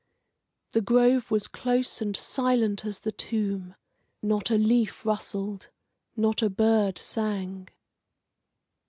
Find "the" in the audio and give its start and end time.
0.71-0.81, 3.01-3.11